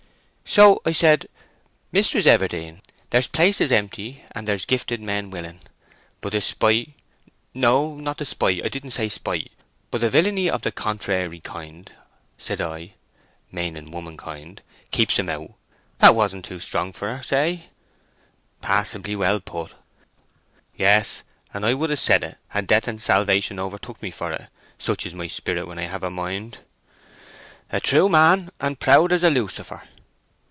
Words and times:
"So 0.45 0.81
I 0.85 0.91
said, 0.91 1.29
'Mistress 1.93 2.25
Everdene, 2.25 2.81
there's 3.11 3.25
places 3.29 3.71
empty, 3.71 4.25
and 4.33 4.45
there's 4.45 4.65
gifted 4.65 4.99
men 5.01 5.29
willing; 5.29 5.61
but 6.19 6.33
the 6.33 6.41
spite'—no, 6.41 7.95
not 7.95 8.17
the 8.17 8.25
spite—I 8.25 8.67
didn't 8.67 8.91
say 8.91 9.07
spite—'but 9.07 10.01
the 10.01 10.09
villainy 10.09 10.49
of 10.49 10.63
the 10.63 10.73
contrarikind,' 10.73 11.91
I 11.91 11.95
said 12.37 12.91
(meaning 13.49 13.91
womankind), 13.91 14.61
'keeps 14.91 15.17
'em 15.19 15.29
out.' 15.29 15.53
That 15.99 16.15
wasn't 16.15 16.43
too 16.43 16.59
strong 16.59 16.91
for 16.91 17.15
her, 17.15 17.23
say?" 17.23 17.69
"Passably 18.59 19.15
well 19.15 19.39
put." 19.39 19.73
"Yes; 20.75 21.23
and 21.53 21.65
I 21.65 21.75
would 21.75 21.91
have 21.91 22.01
said 22.01 22.25
it, 22.25 22.37
had 22.49 22.67
death 22.67 22.89
and 22.89 23.01
salvation 23.01 23.57
overtook 23.57 24.01
me 24.01 24.11
for 24.11 24.33
it. 24.33 24.47
Such 24.77 25.05
is 25.05 25.13
my 25.13 25.27
spirit 25.29 25.65
when 25.65 25.79
I 25.79 25.83
have 25.83 26.03
a 26.03 26.11
mind." 26.11 26.57
"A 27.71 27.79
true 27.79 28.09
man, 28.09 28.49
and 28.59 28.77
proud 28.81 29.13
as 29.13 29.23
a 29.23 29.29
lucifer." 29.29 29.83